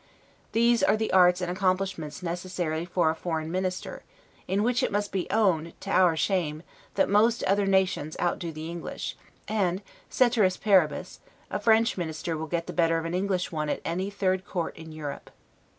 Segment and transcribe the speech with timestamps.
[0.53, 4.01] These are the arts and the accomplishments absolutely necessary for a foreign minister;
[4.47, 6.63] in which it must be owned, to our shame,
[6.95, 9.15] that most other nations outdo the English;
[9.47, 11.19] and, 'caeteris paribus',
[11.51, 14.75] a French minister will get the better of an English one at any third court
[14.75, 15.29] in Europe.